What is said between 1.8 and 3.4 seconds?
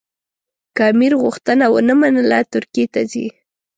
منله ترکیې ته ځي.